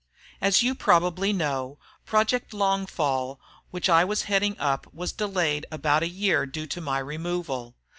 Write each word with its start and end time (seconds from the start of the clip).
As 0.41 0.63
you 0.63 0.73
probably 0.73 1.31
know, 1.31 1.77
Project 2.07 2.53
Longfall, 2.53 3.37
which 3.69 3.87
I 3.87 4.03
was 4.03 4.23
heading 4.23 4.57
up 4.57 4.91
was 4.91 5.11
delayed 5.11 5.67
about 5.71 6.01
a 6.01 6.07
year 6.09 6.47
due 6.47 6.65
to 6.65 6.81
my 6.81 6.97
removal. 6.97 7.75